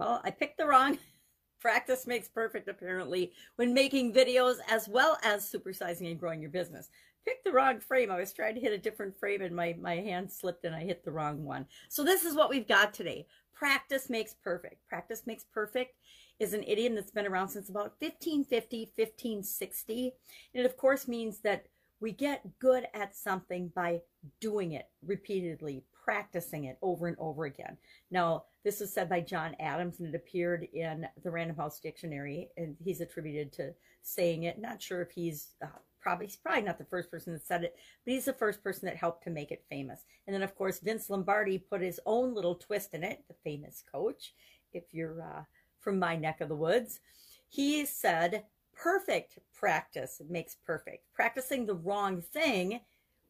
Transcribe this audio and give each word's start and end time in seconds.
Well, 0.00 0.22
I 0.24 0.30
picked 0.30 0.56
the 0.56 0.66
wrong. 0.66 0.98
Practice 1.60 2.06
makes 2.06 2.26
perfect, 2.26 2.68
apparently, 2.68 3.32
when 3.56 3.74
making 3.74 4.14
videos 4.14 4.56
as 4.66 4.88
well 4.88 5.18
as 5.22 5.44
supersizing 5.44 6.10
and 6.10 6.18
growing 6.18 6.40
your 6.40 6.50
business. 6.50 6.88
Picked 7.26 7.44
the 7.44 7.52
wrong 7.52 7.80
frame. 7.80 8.10
I 8.10 8.18
was 8.18 8.32
trying 8.32 8.54
to 8.54 8.62
hit 8.62 8.72
a 8.72 8.78
different 8.78 9.14
frame 9.14 9.42
and 9.42 9.54
my, 9.54 9.76
my 9.78 9.96
hand 9.96 10.32
slipped 10.32 10.64
and 10.64 10.74
I 10.74 10.84
hit 10.84 11.04
the 11.04 11.10
wrong 11.10 11.44
one. 11.44 11.66
So 11.90 12.02
this 12.02 12.24
is 12.24 12.34
what 12.34 12.48
we've 12.48 12.66
got 12.66 12.94
today. 12.94 13.26
Practice 13.52 14.08
makes 14.08 14.32
perfect. 14.32 14.88
Practice 14.88 15.24
makes 15.26 15.44
perfect 15.44 15.98
is 16.38 16.54
an 16.54 16.64
idiom 16.66 16.94
that's 16.94 17.10
been 17.10 17.26
around 17.26 17.48
since 17.48 17.68
about 17.68 17.92
1550, 17.98 18.92
1560. 18.96 20.14
And 20.54 20.64
it, 20.64 20.66
of 20.66 20.78
course, 20.78 21.06
means 21.06 21.40
that 21.40 21.66
we 22.00 22.12
get 22.12 22.58
good 22.58 22.86
at 22.94 23.14
something 23.14 23.70
by 23.74 24.00
doing 24.40 24.72
it 24.72 24.88
repeatedly, 25.06 25.84
practicing 26.04 26.64
it 26.64 26.78
over 26.82 27.06
and 27.06 27.16
over 27.18 27.44
again. 27.44 27.76
Now, 28.10 28.44
this 28.64 28.80
was 28.80 28.92
said 28.92 29.08
by 29.08 29.20
John 29.20 29.54
Adams 29.60 30.00
and 30.00 30.08
it 30.08 30.16
appeared 30.16 30.66
in 30.72 31.06
the 31.22 31.30
Random 31.30 31.56
House 31.56 31.78
Dictionary, 31.78 32.48
and 32.56 32.76
he's 32.82 33.00
attributed 33.00 33.52
to 33.54 33.74
saying 34.02 34.44
it. 34.44 34.58
Not 34.58 34.82
sure 34.82 35.02
if 35.02 35.10
he's 35.10 35.48
uh, 35.62 35.68
probably 36.00 36.26
he's 36.26 36.36
probably 36.36 36.62
not 36.62 36.78
the 36.78 36.84
first 36.84 37.10
person 37.10 37.32
that 37.34 37.46
said 37.46 37.64
it, 37.64 37.76
but 38.04 38.12
he's 38.12 38.24
the 38.24 38.32
first 38.32 38.62
person 38.62 38.86
that 38.86 38.96
helped 38.96 39.24
to 39.24 39.30
make 39.30 39.50
it 39.50 39.64
famous. 39.68 40.04
And 40.26 40.34
then, 40.34 40.42
of 40.42 40.54
course, 40.54 40.80
Vince 40.80 41.10
Lombardi 41.10 41.58
put 41.58 41.82
his 41.82 42.00
own 42.06 42.34
little 42.34 42.54
twist 42.54 42.94
in 42.94 43.04
it, 43.04 43.24
the 43.28 43.34
famous 43.44 43.84
coach. 43.90 44.34
If 44.72 44.84
you're 44.92 45.22
uh, 45.22 45.42
from 45.78 45.98
my 45.98 46.16
neck 46.16 46.40
of 46.40 46.48
the 46.48 46.56
woods, 46.56 47.00
he 47.48 47.84
said 47.84 48.44
perfect 48.82 49.38
practice 49.54 50.20
makes 50.28 50.56
perfect. 50.66 51.04
Practicing 51.12 51.66
the 51.66 51.74
wrong 51.74 52.22
thing 52.22 52.80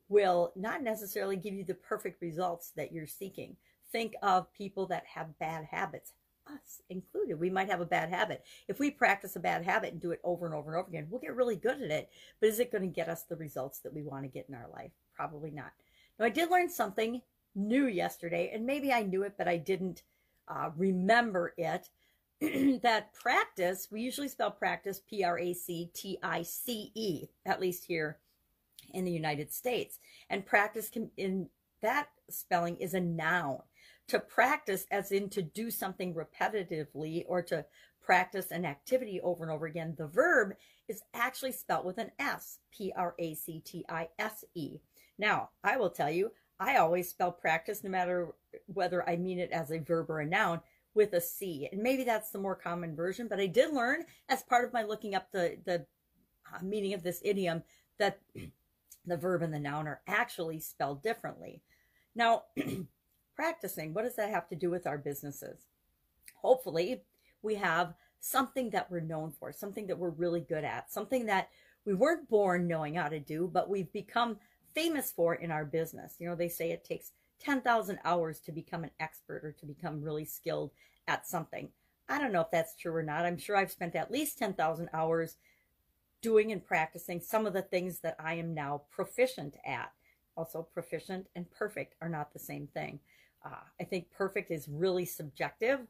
will 0.09 0.53
not 0.57 0.83
necessarily 0.83 1.37
give 1.37 1.55
you 1.55 1.65
the 1.65 1.75
perfect 1.75 2.23
results 2.23 2.73
that 2.77 2.93
you're 2.93 3.07
seeking. 3.07 3.57
Think 3.91 4.15
of 4.23 4.53
people 4.53 4.87
that 4.87 5.05
have 5.07 5.39
bad 5.39 5.65
habits, 5.65 6.13
us 6.47 6.83
included. 6.89 7.39
We 7.39 7.51
might 7.51 7.69
have 7.69 7.81
a 7.81 7.87
bad 7.87 8.11
habit. 8.11 8.45
If 8.69 8.79
we 8.79 8.91
practice 8.91 9.37
a 9.37 9.41
bad 9.41 9.65
habit 9.65 9.93
and 9.93 10.01
do 10.01 10.13
it 10.13 10.21
over 10.23 10.47
and 10.47 10.55
over 10.55 10.71
and 10.71 10.79
over 10.79 10.89
again, 10.89 11.07
we'll 11.11 11.21
get 11.21 11.35
really 11.35 11.57
good 11.57 11.83
at 11.83 11.91
it. 11.91 12.11
But 12.39 12.51
is 12.51 12.61
it 12.61 12.73
going 12.73 12.83
to 12.83 12.89
get 12.89 13.09
us 13.09 13.23
the 13.23 13.37
results 13.37 13.81
that 13.81 13.95
we 13.95 14.03
want 14.03 14.25
to 14.25 14.29
get 14.29 14.47
in 14.49 14.55
our 14.55 14.69
life? 14.73 14.93
Probably 15.15 15.51
not. 15.51 15.73
Now, 16.19 16.27
I 16.27 16.31
did 16.31 16.51
learn 16.51 16.69
something 16.69 17.23
new 17.57 17.87
yesterday, 17.87 18.51
and 18.55 18.65
maybe 18.65 18.93
I 18.93 19.03
knew 19.03 19.23
it, 19.25 19.35
but 19.37 19.49
I 19.49 19.57
didn't 19.57 20.03
uh, 20.47 20.71
remember 20.77 21.55
it. 21.57 21.89
that 22.83 23.13
practice, 23.13 23.89
we 23.91 24.01
usually 24.01 24.29
spell 24.29 24.51
practice 24.51 25.01
P 25.09 25.23
R 25.25 25.39
A 25.39 25.53
C 25.53 25.91
T 25.93 26.19
I 26.23 26.43
C 26.43 26.91
E, 26.95 27.27
at 27.45 27.61
least 27.61 27.85
here 27.85 28.19
in 28.95 29.05
the 29.05 29.13
United 29.13 29.53
States. 29.53 29.99
And 30.31 30.47
practice 30.47 30.89
can, 30.89 31.11
in 31.17 31.49
that 31.83 32.09
spelling 32.31 32.77
is 32.77 32.95
a 32.95 33.01
noun. 33.01 33.59
To 34.09 34.19
practice, 34.19 34.87
as 34.91 35.13
in 35.13 35.29
to 35.31 35.43
do 35.43 35.71
something 35.71 36.15
repetitively 36.15 37.25
or 37.29 37.43
to 37.43 37.65
practice 38.03 38.51
an 38.51 38.65
activity 38.65 39.21
over 39.21 39.45
and 39.45 39.53
over 39.53 39.67
again, 39.67 39.95
the 39.97 40.07
verb 40.07 40.55
is 40.89 41.03
actually 41.15 41.53
spelled 41.53 41.85
with 41.85 41.99
an 41.99 42.11
S, 42.19 42.59
P 42.73 42.93
R 42.97 43.15
A 43.19 43.35
C 43.35 43.61
T 43.61 43.85
I 43.89 44.09
S 44.19 44.45
E. 44.55 44.79
Now, 45.19 45.51
I 45.63 45.77
will 45.77 45.91
tell 45.91 46.11
you, 46.11 46.33
I 46.59 46.77
always 46.77 47.11
spell 47.11 47.33
practice, 47.33 47.85
no 47.85 47.91
matter 47.91 48.35
whether 48.67 49.09
I 49.09 49.17
mean 49.17 49.39
it 49.39 49.51
as 49.53 49.71
a 49.71 49.79
verb 49.79 50.11
or 50.11 50.21
a 50.21 50.27
noun, 50.27 50.61
with 50.95 51.13
a 51.13 51.21
C. 51.21 51.69
And 51.71 51.83
maybe 51.83 52.05
that's 52.05 52.31
the 52.31 52.39
more 52.39 52.55
common 52.55 52.97
version, 52.97 53.29
but 53.29 53.41
I 53.41 53.47
did 53.47 53.73
learn 53.73 54.05
as 54.29 54.43
part 54.43 54.65
of 54.65 54.73
my 54.73 54.83
looking 54.83 55.15
up 55.15 55.31
the, 55.31 55.57
the 55.65 55.87
uh, 56.53 56.59
meaning 56.63 56.95
of 56.95 57.03
this 57.03 57.21
idiom 57.25 57.63
that 57.99 58.21
the 59.07 59.17
verb 59.17 59.43
and 59.43 59.55
the 59.55 59.59
noun 59.59 59.87
are 59.87 60.01
actually 60.07 60.61
spelled 60.61 61.03
differently. 61.03 61.63
Now, 62.15 62.45
practicing, 63.37 63.95
what 63.95 64.03
does 64.03 64.17
that 64.17 64.31
have 64.31 64.49
to 64.49 64.57
do 64.57 64.71
with 64.71 64.87
our 64.87 64.99
businesses? 64.99 65.67
Hopefully, 66.35 67.03
we 67.43 67.55
have 67.55 67.95
something 68.21 68.71
that 68.71 68.91
we're 68.91 69.01
known 69.01 69.33
for, 69.33 69.53
something 69.53 69.87
that 69.87 69.99
we're 69.99 70.11
really 70.11 70.41
good 70.41 70.65
at, 70.65 70.93
something 70.93 71.27
that 71.27 71.49
we 71.87 71.95
weren't 71.95 72.29
born 72.29 72.69
knowing 72.69 72.95
how 72.95 73.09
to 73.09 73.19
do, 73.19 73.49
but 73.53 73.71
we've 73.71 73.93
become 73.93 74.37
famous 74.75 75.11
for 75.11 75.35
in 75.35 75.51
our 75.51 75.65
business. 75.65 76.17
You 76.19 76.29
know, 76.29 76.37
they 76.37 76.49
say 76.49 76.71
it 76.71 76.85
takes 76.85 77.13
10,000 77.41 77.99
hours 78.05 78.39
to 78.41 78.53
become 78.53 78.85
an 78.85 78.91
expert 79.01 79.45
or 79.45 79.53
to 79.53 79.67
become 79.67 80.03
really 80.03 80.25
skilled 80.25 80.71
at 81.09 81.27
something. 81.27 81.69
I 82.09 82.19
don't 82.19 82.33
know 82.33 82.41
if 82.41 82.51
that's 82.51 82.77
true 82.77 82.95
or 82.95 83.03
not. 83.03 83.25
I'm 83.25 83.39
sure 83.39 83.57
I've 83.57 83.71
spent 83.71 83.95
at 83.95 84.11
least 84.11 84.39
10,000 84.39 84.89
hours 84.93 85.37
doing 86.23 86.53
and 86.53 86.65
practicing 86.65 87.21
some 87.21 87.47
of 87.47 87.53
the 87.53 87.63
things 87.63 88.01
that 88.01 88.17
I 88.19 88.35
am 88.35 88.55
now 88.55 88.83
proficient 88.91 89.57
at. 89.65 89.93
Also, 90.37 90.63
proficient 90.63 91.27
and 91.35 91.51
perfect 91.51 91.95
are 92.01 92.09
not 92.09 92.33
the 92.33 92.39
same 92.39 92.67
thing. 92.69 93.01
Uh, 93.45 93.65
I 93.81 93.85
think 93.85 94.11
perfect 94.11 94.51
is 94.51 94.69
really 94.69 95.05
subjective. 95.05 95.81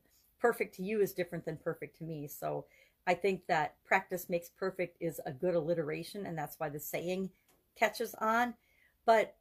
Perfect 0.40 0.74
to 0.76 0.82
you 0.82 1.00
is 1.00 1.12
different 1.12 1.44
than 1.44 1.56
perfect 1.56 1.98
to 1.98 2.04
me. 2.04 2.26
So 2.26 2.66
I 3.06 3.14
think 3.14 3.46
that 3.46 3.74
practice 3.84 4.28
makes 4.28 4.48
perfect 4.48 4.96
is 5.00 5.20
a 5.26 5.32
good 5.32 5.54
alliteration, 5.54 6.26
and 6.26 6.36
that's 6.36 6.58
why 6.58 6.68
the 6.68 6.78
saying 6.78 7.30
catches 7.76 8.14
on. 8.16 8.54
But 9.04 9.34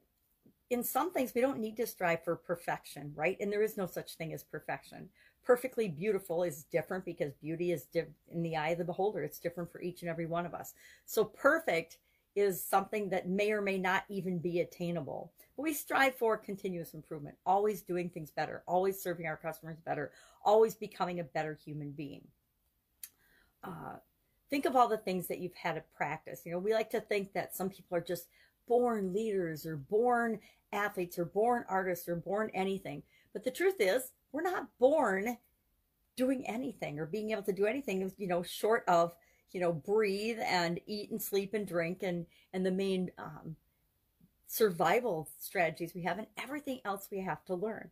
in 0.69 0.84
some 0.84 1.12
things, 1.12 1.34
we 1.34 1.41
don't 1.41 1.59
need 1.59 1.78
to 1.78 1.88
strive 1.88 2.24
for 2.24 2.35
perfection, 2.35 3.12
right? 3.16 3.38
And 3.40 3.52
there 3.52 3.63
is 3.63 3.78
no 3.78 3.88
such 3.88 4.16
thing 4.16 4.34
as 4.34 4.44
perfection. 4.44 5.09
Perfectly 5.44 5.88
beautiful 5.88 6.44
is 6.44 6.66
different 6.66 7.06
because 7.06 7.34
beauty 7.35 7.72
is 7.72 7.88
in 8.31 8.44
the 8.44 8.56
eye 8.56 8.69
of 8.69 8.78
the 8.78 8.85
beholder. 8.85 9.24
It's 9.24 9.40
different 9.40 9.72
for 9.72 9.81
each 9.81 10.02
and 10.02 10.09
every 10.09 10.28
one 10.28 10.46
of 10.46 10.53
us. 10.53 10.74
So 11.06 11.25
perfect 11.25 11.97
is 12.35 12.63
something 12.63 13.09
that 13.09 13.28
may 13.28 13.52
or 13.52 13.62
may 13.62 13.79
not 13.79 14.03
even 14.09 14.38
be 14.38 14.59
attainable. 14.59 15.31
But 15.56 15.63
we 15.63 15.74
strive 15.74 16.16
for 16.16 16.38
continuous 16.38 16.94
improvement, 16.94 17.35
always 17.46 17.81
doing 17.81 18.09
things 18.09 18.29
better, 18.29 18.63
always 18.68 19.02
serving 19.02 19.25
our 19.25 19.38
customers 19.38 19.78
better, 19.84 20.12
always 20.46 20.75
becoming 20.75 21.19
a 21.19 21.24
better 21.24 21.58
human 21.66 21.91
being. 21.91 22.22
Uh, 23.63 23.97
think 24.50 24.66
of 24.66 24.75
all 24.75 24.88
the 24.88 24.97
things 24.97 25.28
that 25.28 25.40
you've 25.40 25.56
had 25.56 25.74
to 25.74 25.84
practice. 25.96 26.41
You 26.46 26.52
know, 26.52 26.59
we 26.59 26.74
like 26.74 26.91
to 26.91 27.02
think 27.02 27.34
that 27.34 27.56
some 27.56 27.69
people 27.69 27.97
are 27.97 28.02
just 28.02 28.28
born 28.69 29.12
leaders 29.13 29.66
or 29.66 29.75
born 29.75 30.40
athletes 30.72 31.19
or 31.19 31.25
born 31.25 31.66
artists 31.68 32.07
or 32.07 32.16
born 32.16 32.50
anything. 32.53 33.03
But 33.34 33.44
the 33.44 33.52
truth 33.52 33.75
is, 33.80 34.13
we're 34.31 34.44
not 34.44 34.68
born 34.80 35.38
doing 36.16 36.47
anything 36.47 37.00
or 37.00 37.06
being 37.06 37.31
able 37.31 37.44
to 37.44 37.52
do 37.52 37.66
anything, 37.66 38.12
you 38.18 38.28
know, 38.28 38.44
short 38.44 38.84
of, 38.88 39.13
you 39.52 39.59
know, 39.59 39.74
breathe 39.74 40.38
and 40.46 40.79
eat 40.85 41.09
and 41.12 41.22
sleep 41.22 41.53
and 41.53 41.68
drink 41.68 42.03
and, 42.03 42.25
and 42.53 42.66
the 42.66 42.72
main 42.72 43.09
um, 43.18 43.56
survival 44.47 45.29
strategies 45.40 45.94
we 45.96 46.03
have 46.03 46.18
and 46.18 46.28
everything 46.38 46.79
else 46.85 47.08
we 47.12 47.22
have 47.22 47.44
to 47.46 47.56
learn. 47.56 47.90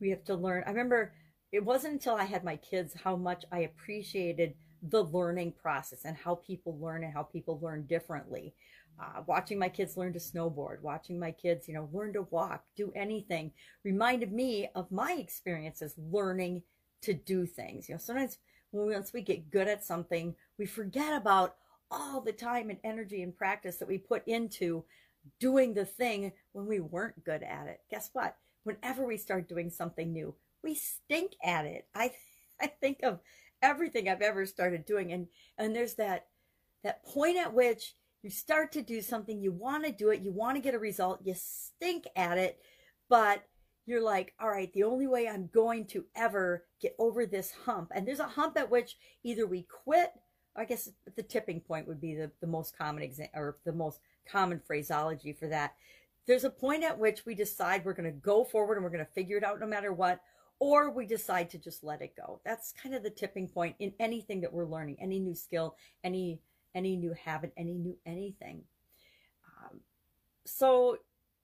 We 0.00 0.10
have 0.10 0.24
to 0.24 0.34
learn. 0.34 0.64
I 0.66 0.70
remember 0.70 1.12
it 1.52 1.64
wasn't 1.64 1.94
until 1.94 2.14
I 2.14 2.24
had 2.24 2.44
my 2.44 2.56
kids 2.56 2.94
how 3.04 3.16
much 3.16 3.44
I 3.52 3.60
appreciated 3.60 4.54
the 4.82 5.02
learning 5.02 5.52
process 5.60 6.04
and 6.04 6.16
how 6.16 6.36
people 6.36 6.78
learn 6.78 7.04
and 7.04 7.12
how 7.12 7.22
people 7.22 7.58
learn 7.60 7.86
differently 7.86 8.54
uh, 9.00 9.22
watching 9.26 9.58
my 9.58 9.68
kids 9.68 9.96
learn 9.96 10.12
to 10.12 10.18
snowboard, 10.18 10.80
watching 10.82 11.18
my 11.18 11.30
kids, 11.30 11.68
you 11.68 11.74
know, 11.74 11.88
learn 11.92 12.12
to 12.12 12.22
walk, 12.22 12.64
do 12.76 12.92
anything, 12.96 13.52
reminded 13.84 14.32
me 14.32 14.68
of 14.74 14.90
my 14.90 15.12
experiences 15.12 15.94
learning 16.10 16.62
to 17.02 17.14
do 17.14 17.46
things. 17.46 17.88
You 17.88 17.94
know, 17.94 18.00
sometimes 18.00 18.38
when 18.70 18.86
we, 18.86 18.94
once 18.94 19.12
we 19.12 19.22
get 19.22 19.50
good 19.50 19.68
at 19.68 19.84
something, 19.84 20.34
we 20.58 20.66
forget 20.66 21.16
about 21.16 21.56
all 21.90 22.20
the 22.20 22.32
time 22.32 22.70
and 22.70 22.78
energy 22.84 23.22
and 23.22 23.36
practice 23.36 23.76
that 23.76 23.88
we 23.88 23.98
put 23.98 24.26
into 24.26 24.84
doing 25.40 25.74
the 25.74 25.84
thing 25.84 26.32
when 26.52 26.66
we 26.66 26.80
weren't 26.80 27.24
good 27.24 27.42
at 27.42 27.66
it. 27.66 27.80
Guess 27.90 28.10
what? 28.12 28.36
Whenever 28.64 29.06
we 29.06 29.16
start 29.16 29.48
doing 29.48 29.70
something 29.70 30.12
new, 30.12 30.34
we 30.62 30.74
stink 30.74 31.32
at 31.42 31.64
it. 31.64 31.86
I 31.94 32.12
I 32.60 32.66
think 32.66 33.00
of 33.04 33.20
everything 33.62 34.08
I've 34.08 34.22
ever 34.22 34.46
started 34.46 34.84
doing 34.84 35.12
and 35.12 35.28
and 35.56 35.74
there's 35.74 35.94
that 35.94 36.26
that 36.82 37.04
point 37.04 37.36
at 37.36 37.52
which 37.54 37.94
you 38.22 38.30
start 38.30 38.72
to 38.72 38.82
do 38.82 39.00
something, 39.00 39.40
you 39.40 39.52
want 39.52 39.84
to 39.84 39.92
do 39.92 40.10
it, 40.10 40.22
you 40.22 40.32
want 40.32 40.56
to 40.56 40.62
get 40.62 40.74
a 40.74 40.78
result, 40.78 41.20
you 41.24 41.34
stink 41.36 42.04
at 42.16 42.38
it, 42.38 42.58
but 43.08 43.44
you're 43.86 44.02
like, 44.02 44.34
all 44.40 44.50
right, 44.50 44.72
the 44.72 44.82
only 44.82 45.06
way 45.06 45.28
I'm 45.28 45.48
going 45.52 45.86
to 45.86 46.04
ever 46.14 46.64
get 46.80 46.94
over 46.98 47.24
this 47.24 47.52
hump, 47.64 47.90
and 47.94 48.06
there's 48.06 48.20
a 48.20 48.24
hump 48.24 48.58
at 48.58 48.70
which 48.70 48.96
either 49.24 49.46
we 49.46 49.62
quit, 49.84 50.12
I 50.56 50.64
guess 50.64 50.90
the 51.16 51.22
tipping 51.22 51.60
point 51.60 51.86
would 51.86 52.00
be 52.00 52.14
the, 52.16 52.30
the 52.40 52.46
most 52.46 52.76
common 52.76 53.02
example 53.02 53.40
or 53.40 53.56
the 53.64 53.72
most 53.72 54.00
common 54.30 54.60
phraseology 54.66 55.32
for 55.32 55.46
that. 55.48 55.74
There's 56.26 56.44
a 56.44 56.50
point 56.50 56.84
at 56.84 56.98
which 56.98 57.24
we 57.24 57.34
decide 57.34 57.84
we're 57.84 57.94
going 57.94 58.12
to 58.12 58.20
go 58.20 58.44
forward 58.44 58.74
and 58.74 58.84
we're 58.84 58.90
going 58.90 59.04
to 59.04 59.12
figure 59.12 59.38
it 59.38 59.44
out 59.44 59.60
no 59.60 59.66
matter 59.66 59.92
what, 59.92 60.20
or 60.58 60.90
we 60.90 61.06
decide 61.06 61.48
to 61.50 61.58
just 61.58 61.84
let 61.84 62.02
it 62.02 62.16
go. 62.16 62.40
That's 62.44 62.74
kind 62.82 62.94
of 62.94 63.02
the 63.02 63.10
tipping 63.10 63.48
point 63.48 63.76
in 63.78 63.92
anything 64.00 64.40
that 64.40 64.52
we're 64.52 64.66
learning, 64.66 64.96
any 65.00 65.20
new 65.20 65.34
skill, 65.34 65.76
any 66.02 66.40
any 66.74 66.96
new 66.96 67.12
habit, 67.12 67.52
any 67.56 67.74
new 67.74 67.96
anything. 68.06 68.62
Um, 69.46 69.80
so 70.44 70.98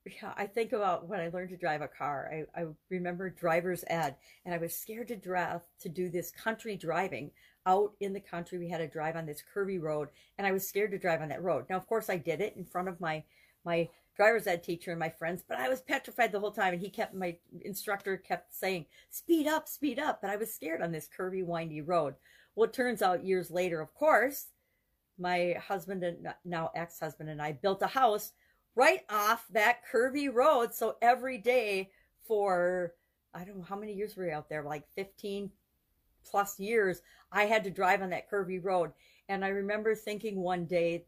yeah, 0.05 0.33
I 0.37 0.45
think 0.45 0.71
about 0.71 1.07
when 1.07 1.19
I 1.19 1.29
learned 1.29 1.49
to 1.49 1.57
drive 1.57 1.81
a 1.81 1.87
car. 1.87 2.45
I, 2.55 2.61
I 2.61 2.65
remember 2.89 3.29
driver's 3.29 3.83
ed, 3.87 4.15
and 4.45 4.53
I 4.53 4.59
was 4.59 4.75
scared 4.75 5.07
to 5.07 5.15
drive 5.15 5.61
to 5.81 5.89
do 5.89 6.09
this 6.09 6.31
country 6.31 6.75
driving 6.77 7.31
out 7.65 7.93
in 7.99 8.13
the 8.13 8.19
country. 8.19 8.59
We 8.59 8.69
had 8.69 8.77
to 8.77 8.87
drive 8.87 9.15
on 9.15 9.25
this 9.25 9.41
curvy 9.55 9.81
road, 9.81 10.09
and 10.37 10.45
I 10.45 10.51
was 10.51 10.67
scared 10.67 10.91
to 10.91 10.99
drive 10.99 11.21
on 11.21 11.29
that 11.29 11.41
road. 11.41 11.65
Now, 11.69 11.77
of 11.77 11.87
course, 11.87 12.09
I 12.09 12.17
did 12.17 12.39
it 12.41 12.55
in 12.55 12.65
front 12.65 12.87
of 12.87 13.01
my 13.01 13.23
my 13.63 13.89
driver's 14.15 14.47
ed 14.47 14.63
teacher 14.63 14.91
and 14.91 14.99
my 14.99 15.09
friends, 15.09 15.43
but 15.47 15.59
I 15.59 15.69
was 15.69 15.81
petrified 15.81 16.31
the 16.31 16.39
whole 16.39 16.51
time. 16.51 16.73
And 16.73 16.81
he 16.81 16.89
kept, 16.89 17.13
my 17.13 17.35
instructor 17.61 18.15
kept 18.15 18.53
saying, 18.53 18.85
speed 19.09 19.47
up, 19.47 19.67
speed 19.67 19.99
up. 19.99 20.21
But 20.21 20.29
I 20.29 20.35
was 20.37 20.53
scared 20.53 20.81
on 20.81 20.91
this 20.91 21.09
curvy, 21.09 21.43
windy 21.43 21.81
road. 21.81 22.15
Well, 22.55 22.69
it 22.69 22.73
turns 22.73 23.01
out 23.01 23.25
years 23.25 23.51
later, 23.51 23.81
of 23.81 23.93
course, 23.93 24.47
my 25.17 25.55
husband 25.67 26.03
and 26.03 26.27
now 26.43 26.71
ex 26.75 26.99
husband 26.99 27.29
and 27.29 27.41
I 27.41 27.53
built 27.53 27.81
a 27.81 27.87
house 27.87 28.33
right 28.75 29.01
off 29.09 29.45
that 29.51 29.79
curvy 29.91 30.33
road. 30.33 30.73
So 30.73 30.97
every 31.01 31.37
day 31.37 31.91
for, 32.27 32.93
I 33.33 33.43
don't 33.43 33.57
know 33.57 33.65
how 33.67 33.77
many 33.77 33.93
years 33.93 34.15
we 34.15 34.23
were 34.23 34.29
we 34.29 34.33
out 34.33 34.49
there, 34.49 34.63
like 34.63 34.85
15 34.95 35.49
plus 36.25 36.59
years, 36.59 37.01
I 37.31 37.45
had 37.45 37.63
to 37.63 37.69
drive 37.69 38.01
on 38.01 38.09
that 38.09 38.29
curvy 38.29 38.63
road. 38.63 38.91
And 39.29 39.45
I 39.45 39.49
remember 39.49 39.95
thinking 39.95 40.37
one 40.37 40.65
day 40.65 41.05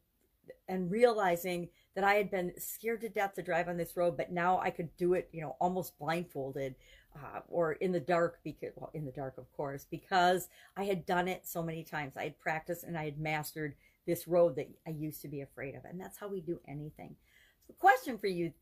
and 0.67 0.89
realizing 0.89 1.69
that 1.95 2.03
I 2.03 2.13
had 2.13 2.29
been 2.29 2.53
scared 2.57 3.01
to 3.01 3.09
death 3.09 3.33
to 3.35 3.41
drive 3.41 3.67
on 3.67 3.77
this 3.77 3.97
road, 3.97 4.17
but 4.17 4.31
now 4.31 4.59
I 4.59 4.69
could 4.69 4.95
do 4.97 5.13
it, 5.13 5.29
you 5.31 5.41
know, 5.41 5.55
almost 5.59 5.97
blindfolded 5.97 6.75
uh, 7.15 7.39
or 7.49 7.73
in 7.73 7.91
the 7.91 7.99
dark 7.99 8.39
because, 8.43 8.73
well, 8.75 8.91
in 8.93 9.03
the 9.03 9.11
dark, 9.11 9.37
of 9.37 9.51
course, 9.53 9.85
because 9.89 10.49
I 10.75 10.83
had 10.83 11.05
done 11.05 11.27
it 11.27 11.47
so 11.47 11.63
many 11.63 11.83
times. 11.83 12.15
I 12.15 12.23
had 12.23 12.39
practiced 12.39 12.83
and 12.83 12.97
I 12.97 13.05
had 13.05 13.19
mastered 13.19 13.75
this 14.07 14.27
road 14.27 14.55
that 14.55 14.69
I 14.87 14.91
used 14.91 15.21
to 15.21 15.27
be 15.27 15.41
afraid 15.41 15.75
of. 15.75 15.85
And 15.85 15.99
that's 15.99 16.17
how 16.17 16.27
we 16.27 16.41
do 16.41 16.59
anything. 16.67 17.15
So 17.61 17.73
the 17.73 17.79
question 17.79 18.17
for 18.17 18.27
you 18.27 18.53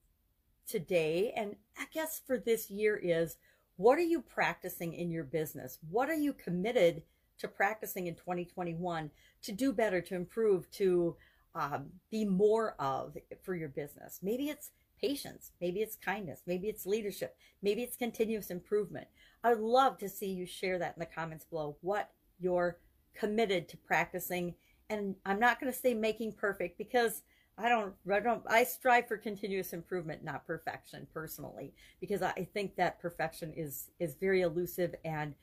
today, 0.68 1.31
and 1.38 1.56
I 1.77 1.86
guess 1.94 2.21
for 2.25 2.38
this 2.38 2.69
year 2.69 2.97
is, 2.97 3.38
what 3.77 3.97
are 3.97 4.03
you 4.03 4.21
practicing 4.21 4.94
in 4.94 5.12
your 5.12 5.24
business? 5.24 5.77
What 5.89 6.09
are 6.09 6.15
you 6.15 6.33
committed 6.33 7.03
to 7.39 7.47
practicing 7.47 8.07
in 8.07 8.15
2021 8.15 9.12
to 9.44 9.51
do 9.51 9.71
better, 9.71 10.01
to 10.01 10.15
improve, 10.15 10.69
to 10.71 11.15
um, 11.53 11.88
be 12.09 12.25
more 12.25 12.75
of 12.80 13.18
for 13.44 13.56
your 13.56 13.69
business? 13.69 14.19
Maybe 14.24 14.50
it's 14.50 14.71
patience, 15.00 15.51
maybe 15.59 15.81
it's 15.81 15.98
kindness, 15.98 16.41
maybe 16.48 16.68
it's 16.68 16.86
leadership, 16.86 17.36
maybe 17.62 17.83
it's 17.83 17.98
continuous 17.98 18.50
improvement. 18.50 19.07
I'd 19.44 19.59
love 19.59 19.98
to 20.00 20.09
see 20.09 20.31
you 20.31 20.45
share 20.45 20.80
that 20.80 20.95
in 20.95 21.00
the 21.00 21.06
comments 21.06 21.45
below, 21.45 21.77
what 21.81 22.09
you're 22.39 22.80
committed 23.13 23.68
to 23.69 23.77
practicing. 23.77 24.56
And 24.89 25.15
I'm 25.25 25.39
not 25.39 25.59
going 25.59 25.71
to 25.71 25.77
say 25.77 25.93
making 25.93 26.33
perfect 26.33 26.77
because 26.77 27.23
I 27.57 27.69
don't, 27.69 27.93
I 28.11 28.19
don't, 28.19 28.43
I 28.47 28.63
strive 28.65 29.07
for 29.07 29.17
continuous 29.17 29.73
improvement, 29.73 30.23
not 30.23 30.45
perfection 30.45 31.07
personally, 31.13 31.73
because 32.01 32.21
I 32.21 32.47
think 32.53 32.75
that 32.75 32.99
perfection 32.99 33.53
is, 33.55 33.89
is 33.99 34.15
very 34.15 34.41
elusive 34.41 34.93
and, 35.05 35.33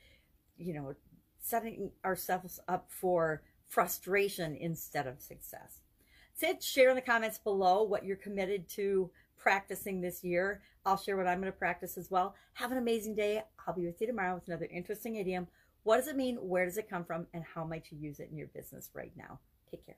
you 0.59 0.75
know, 0.75 0.95
setting 1.41 1.91
ourselves 2.05 2.61
up 2.69 2.87
for 2.89 3.43
frustration 3.69 4.55
instead 4.57 5.07
of 5.07 5.21
success. 5.21 5.81
Sid, 6.35 6.63
share 6.63 6.91
in 6.91 6.97
the 6.97 7.03
comments 7.03 7.39
below 7.39 7.83
what 7.83 8.05
you're 8.05 8.17
committed 8.17 8.69
to 8.71 9.11
practicing 9.39 10.01
this 10.01 10.23
year. 10.23 10.63
I'll 10.85 10.97
share 10.97 11.17
what 11.17 11.27
I'm 11.27 11.41
going 11.41 11.53
to 11.53 11.59
practice 11.59 11.97
as 11.97 12.11
well. 12.11 12.35
Have 12.55 12.73
an 12.73 12.79
amazing 12.79 13.15
day. 13.15 13.43
I'll 13.67 13.75
be 13.75 13.87
with 13.87 14.01
you 14.01 14.07
tomorrow 14.07 14.35
with 14.35 14.49
another 14.49 14.69
interesting 14.71 15.17
idiom. 15.17 15.47
What 15.85 15.97
does 15.97 16.09
it 16.09 16.17
mean? 16.17 16.37
Where 16.37 16.65
does 16.65 16.77
it 16.77 16.89
come 16.89 17.05
from? 17.05 17.27
And 17.35 17.43
how 17.43 17.65
might 17.65 17.91
you 17.91 17.99
use 17.99 18.21
it 18.21 18.29
in 18.31 18.37
your 18.37 18.47
business 18.49 18.91
right 18.95 19.13
now? 19.17 19.41
Take 19.71 19.85
care. 19.85 19.97